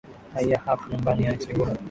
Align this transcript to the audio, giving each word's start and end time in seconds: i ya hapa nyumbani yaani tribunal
i 0.43 0.45
ya 0.49 0.59
hapa 0.65 0.83
nyumbani 0.89 1.23
yaani 1.23 1.37
tribunal 1.39 1.77